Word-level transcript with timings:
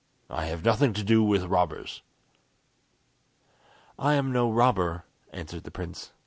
I 0.31 0.45
have 0.45 0.65
nothing 0.65 0.93
to 0.93 1.03
do 1.03 1.23
with 1.23 1.43
robbers." 1.43 2.01
"I 3.99 4.15
am 4.15 4.31
no 4.31 4.51
robber," 4.51 5.03
answered 5.31 5.63
the 5.63 5.69
prince. 5.69 6.11